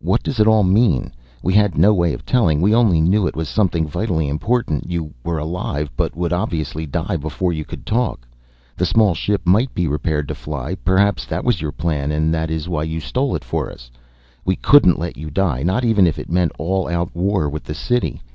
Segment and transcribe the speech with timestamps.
[0.00, 1.12] What does it all mean?
[1.42, 2.62] We had no way of telling.
[2.62, 4.90] We only knew it was something vitally important.
[4.90, 8.26] You were alive, but would obviously die before you could talk.
[8.78, 12.50] The small ship might be repaired to fly, perhaps that was your plan and that
[12.50, 13.90] is why you stole it for us.
[14.46, 17.74] We couldn't let you die, not even if it meant all out war with the
[17.74, 18.22] city.